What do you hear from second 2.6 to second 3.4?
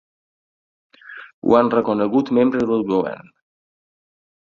del govern.